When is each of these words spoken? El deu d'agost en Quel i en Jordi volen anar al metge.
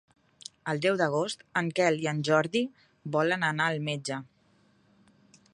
El 0.71 0.79
deu 0.85 0.95
d'agost 1.01 1.43
en 1.61 1.69
Quel 1.79 2.01
i 2.05 2.09
en 2.13 2.23
Jordi 2.31 2.65
volen 3.19 3.49
anar 3.53 3.71
al 3.75 3.81
metge. 3.93 4.23